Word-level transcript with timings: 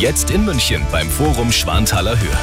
Jetzt 0.00 0.30
in 0.30 0.44
München 0.44 0.82
beim 0.90 1.08
Forum 1.08 1.52
Schwanthaler 1.52 2.18
Höhe. 2.18 2.36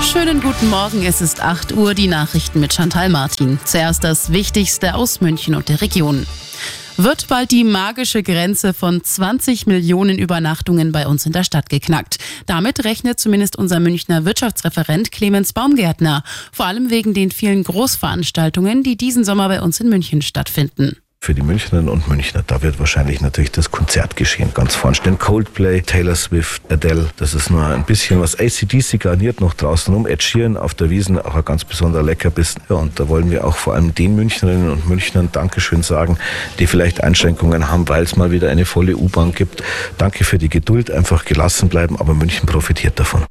Schönen 0.00 0.40
guten 0.40 0.70
Morgen, 0.70 1.04
es 1.04 1.20
ist 1.20 1.42
8 1.42 1.72
Uhr, 1.72 1.92
die 1.92 2.06
Nachrichten 2.06 2.60
mit 2.60 2.72
Chantal 2.72 3.08
Martin. 3.08 3.58
Zuerst 3.64 4.04
das 4.04 4.30
Wichtigste 4.32 4.94
aus 4.94 5.20
München 5.20 5.56
und 5.56 5.68
der 5.68 5.80
Region. 5.80 6.24
Wird 6.96 7.26
bald 7.26 7.50
die 7.50 7.64
magische 7.64 8.22
Grenze 8.22 8.74
von 8.74 9.02
20 9.02 9.66
Millionen 9.66 10.18
Übernachtungen 10.18 10.92
bei 10.92 11.08
uns 11.08 11.26
in 11.26 11.32
der 11.32 11.44
Stadt 11.44 11.68
geknackt. 11.68 12.18
Damit 12.46 12.84
rechnet 12.84 13.18
zumindest 13.18 13.56
unser 13.56 13.80
Münchner 13.80 14.24
Wirtschaftsreferent 14.24 15.10
Clemens 15.10 15.52
Baumgärtner. 15.52 16.22
Vor 16.52 16.66
allem 16.66 16.90
wegen 16.90 17.12
den 17.12 17.32
vielen 17.32 17.64
Großveranstaltungen, 17.64 18.84
die 18.84 18.96
diesen 18.96 19.24
Sommer 19.24 19.48
bei 19.48 19.60
uns 19.60 19.80
in 19.80 19.88
München 19.88 20.22
stattfinden 20.22 20.96
für 21.28 21.34
die 21.34 21.42
Münchnerinnen 21.42 21.90
und 21.90 22.08
Münchner. 22.08 22.42
Da 22.46 22.62
wird 22.62 22.78
wahrscheinlich 22.78 23.20
natürlich 23.20 23.52
das 23.52 23.70
Konzert 23.70 24.16
geschehen. 24.16 24.52
Ganz 24.54 24.74
vorne 24.74 24.94
stehen 24.94 25.18
Coldplay, 25.18 25.82
Taylor 25.82 26.14
Swift, 26.14 26.62
Adele. 26.72 27.10
Das 27.18 27.34
ist 27.34 27.50
nur 27.50 27.66
ein 27.66 27.84
bisschen 27.84 28.18
was. 28.18 28.34
ACDC 28.40 28.98
garniert 28.98 29.42
noch 29.42 29.52
draußen 29.52 29.92
rum. 29.92 30.06
Ed 30.06 30.22
Sheeran 30.22 30.56
auf 30.56 30.72
der 30.72 30.88
Wiesen, 30.88 31.18
auch 31.18 31.34
ein 31.34 31.44
ganz 31.44 31.66
besonderer 31.66 32.02
Leckerbissen. 32.02 32.62
Ja, 32.70 32.76
und 32.76 32.98
da 32.98 33.10
wollen 33.10 33.30
wir 33.30 33.44
auch 33.44 33.56
vor 33.56 33.74
allem 33.74 33.94
den 33.94 34.16
Münchnerinnen 34.16 34.70
und 34.70 34.88
Münchnern 34.88 35.28
Dankeschön 35.30 35.82
sagen, 35.82 36.16
die 36.60 36.66
vielleicht 36.66 37.04
Einschränkungen 37.04 37.68
haben, 37.68 37.86
weil 37.90 38.04
es 38.04 38.16
mal 38.16 38.30
wieder 38.30 38.48
eine 38.48 38.64
volle 38.64 38.96
U-Bahn 38.96 39.34
gibt. 39.34 39.62
Danke 39.98 40.24
für 40.24 40.38
die 40.38 40.48
Geduld, 40.48 40.90
einfach 40.90 41.26
gelassen 41.26 41.68
bleiben, 41.68 42.00
aber 42.00 42.14
München 42.14 42.46
profitiert 42.46 42.98
davon. 42.98 43.26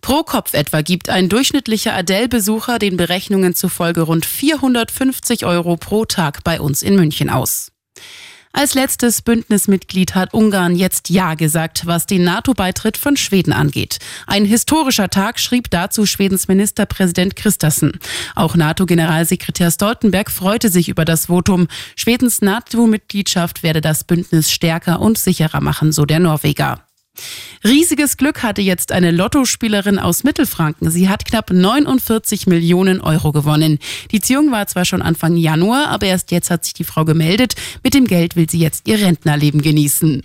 Pro 0.00 0.22
Kopf 0.22 0.54
etwa 0.54 0.82
gibt 0.82 1.08
ein 1.08 1.28
durchschnittlicher 1.28 1.94
Adele-Besucher 1.94 2.78
den 2.78 2.96
Berechnungen 2.96 3.54
zufolge 3.54 4.02
rund 4.02 4.26
450 4.26 5.46
Euro 5.46 5.76
pro 5.76 6.04
Tag 6.04 6.44
bei 6.44 6.60
uns 6.60 6.82
in 6.82 6.96
München 6.96 7.30
aus. 7.30 7.72
Als 8.54 8.74
letztes 8.74 9.22
Bündnismitglied 9.22 10.14
hat 10.14 10.34
Ungarn 10.34 10.76
jetzt 10.76 11.08
Ja 11.08 11.34
gesagt, 11.34 11.86
was 11.86 12.04
den 12.04 12.22
NATO-Beitritt 12.24 12.98
von 12.98 13.16
Schweden 13.16 13.54
angeht. 13.54 13.98
Ein 14.26 14.44
historischer 14.44 15.08
Tag 15.08 15.40
schrieb 15.40 15.70
dazu 15.70 16.04
Schwedens 16.04 16.48
Ministerpräsident 16.48 17.34
Christensen. 17.34 17.98
Auch 18.34 18.54
NATO-Generalsekretär 18.54 19.70
Stoltenberg 19.70 20.30
freute 20.30 20.68
sich 20.68 20.90
über 20.90 21.06
das 21.06 21.26
Votum. 21.26 21.66
Schwedens 21.96 22.42
NATO-Mitgliedschaft 22.42 23.62
werde 23.62 23.80
das 23.80 24.04
Bündnis 24.04 24.52
stärker 24.52 25.00
und 25.00 25.16
sicherer 25.16 25.62
machen, 25.62 25.90
so 25.90 26.04
der 26.04 26.20
Norweger. 26.20 26.84
Riesiges 27.64 28.16
Glück 28.16 28.42
hatte 28.42 28.60
jetzt 28.60 28.90
eine 28.90 29.12
Lottospielerin 29.12 29.98
aus 29.98 30.24
Mittelfranken. 30.24 30.90
Sie 30.90 31.08
hat 31.08 31.24
knapp 31.24 31.50
49 31.50 32.46
Millionen 32.46 33.00
Euro 33.00 33.30
gewonnen. 33.30 33.78
Die 34.10 34.20
Ziehung 34.20 34.50
war 34.50 34.66
zwar 34.66 34.84
schon 34.84 35.00
Anfang 35.00 35.36
Januar, 35.36 35.88
aber 35.88 36.06
erst 36.06 36.32
jetzt 36.32 36.50
hat 36.50 36.64
sich 36.64 36.74
die 36.74 36.84
Frau 36.84 37.04
gemeldet. 37.04 37.54
Mit 37.84 37.94
dem 37.94 38.06
Geld 38.06 38.34
will 38.34 38.50
sie 38.50 38.58
jetzt 38.58 38.88
ihr 38.88 38.98
Rentnerleben 38.98 39.62
genießen. 39.62 40.22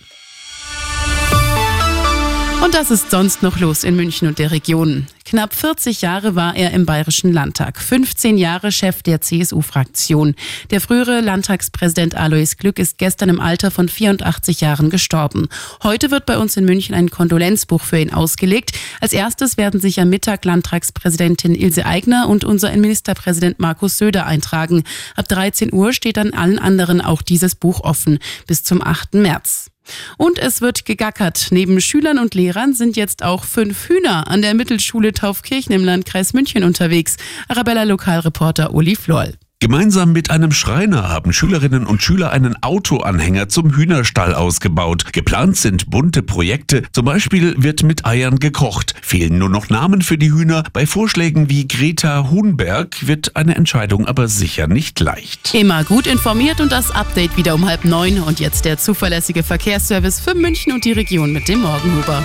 Und 2.68 2.76
das 2.76 2.92
ist 2.92 3.12
sonst 3.12 3.44
noch 3.44 3.62
los 3.62 3.86
in 3.86 3.96
München 3.96 4.28
und 4.28 4.40
der 4.40 4.52
Region. 4.52 5.08
Knapp 5.23 5.54
40 5.56 6.02
Jahre 6.02 6.36
war 6.36 6.54
er 6.54 6.72
im 6.72 6.86
Bayerischen 6.86 7.32
Landtag, 7.32 7.80
15 7.80 8.38
Jahre 8.38 8.73
Chef 8.73 9.02
der 9.04 9.22
CSU-Fraktion. 9.22 10.36
Der 10.70 10.82
frühere 10.82 11.22
Landtagspräsident 11.22 12.16
Alois 12.16 12.58
Glück 12.58 12.78
ist 12.78 12.98
gestern 12.98 13.30
im 13.30 13.40
Alter 13.40 13.72
von 13.72 13.88
84 13.88 14.60
Jahren 14.60 14.90
gestorben. 14.90 15.48
Heute 15.82 16.12
wird 16.12 16.26
bei 16.26 16.38
uns 16.38 16.58
in 16.58 16.66
München 16.66 16.94
ein 16.94 17.10
Kondolenzbuch 17.10 17.84
für 17.84 18.00
ihn 18.00 18.12
ausgelegt. 18.12 18.73
Als 19.00 19.14
erstes 19.14 19.56
werden 19.56 19.80
sich 19.80 20.02
am 20.02 20.10
Mittag 20.10 20.44
Landtagspräsidentin 20.44 21.56
Ilse 21.56 21.86
Aigner 21.86 22.28
und 22.28 22.44
unser 22.44 22.76
Ministerpräsident 22.76 23.60
Markus 23.60 23.98
Söder 23.98 24.26
eintragen. 24.26 24.84
Ab 25.16 25.30
13 25.30 25.72
Uhr 25.72 25.94
steht 25.94 26.18
dann 26.18 26.34
allen 26.34 26.60
anderen 26.60 27.00
auch 27.00 27.22
dieses 27.22 27.56
Buch 27.56 27.80
offen, 27.80 28.20
bis 28.45 28.64
zum 28.64 28.84
8. 28.84 29.14
März. 29.14 29.72
Und 30.17 30.39
es 30.39 30.61
wird 30.61 30.85
gegackert. 30.85 31.47
Neben 31.52 31.81
Schülern 31.81 32.19
und 32.19 32.35
Lehrern 32.35 32.73
sind 32.73 32.97
jetzt 32.97 33.23
auch 33.23 33.43
fünf 33.43 33.89
Hühner 33.89 34.27
an 34.27 34.41
der 34.41 34.53
Mittelschule 34.53 35.13
Taufkirchen 35.13 35.73
im 35.73 35.83
Landkreis 35.83 36.33
München 36.33 36.63
unterwegs. 36.63 37.17
Arabella 37.47 37.83
Lokalreporter 37.83 38.73
Uli 38.73 38.95
Floll. 38.95 39.33
Gemeinsam 39.59 40.14
mit 40.14 40.30
einem 40.30 40.52
Schreiner 40.52 41.09
haben 41.09 41.33
Schülerinnen 41.33 41.87
und 41.87 42.04
Schüler 42.04 42.32
einen 42.32 42.61
Autoanhänger 42.61 43.49
zum 43.49 43.76
Hühnerstall 43.76 44.36
ausgebaut. 44.36 45.11
Geplant 45.14 45.58
sind 45.58 45.89
bunte 45.89 46.21
Projekte. 46.21 46.83
Zum 46.92 47.05
Beispiel 47.05 47.55
wird 47.58 47.82
mit 47.82 48.05
Eiern 48.05 48.37
gekocht. 48.37 48.93
Fehlen 49.02 49.39
nur 49.39 49.49
noch 49.49 49.70
Namen 49.70 50.04
für 50.04 50.20
die 50.20 50.32
Hühner. 50.32 50.64
Bei 50.73 50.86
Vorschlägen 50.86 51.49
wie 51.49 51.67
Greta 51.67 52.30
Huhnberg 52.30 53.08
wird 53.08 53.36
eine 53.36 53.55
Entscheidung 53.55 54.05
aber 54.05 54.27
sicher 54.27 54.67
nicht 54.67 54.99
leicht. 54.99 55.55
Immer 55.55 55.83
gut 55.83 56.05
informiert 56.05 56.61
und 56.61 56.71
das 56.71 56.92
Update 56.92 57.36
wieder 57.36 57.55
um 57.55 57.65
halb 57.65 57.83
neun. 57.83 58.20
Und 58.20 58.39
jetzt 58.39 58.64
der 58.64 58.77
zuverlässige 58.77 59.42
Verkehrsservice 59.42 60.20
für 60.20 60.36
München 60.36 60.71
und 60.71 60.86
die 60.86 60.92
Region 60.92 61.33
mit 61.33 61.48
dem 61.48 61.61
Morgenhuber. 61.61 62.23